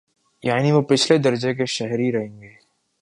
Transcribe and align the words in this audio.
یعنی 0.43 0.71
وہ 0.71 0.81
نچلے 0.91 1.17
درجے 1.17 1.53
کے 1.53 1.65
شہری 1.65 2.11
رہیں 2.11 2.41
گے۔ 2.41 2.53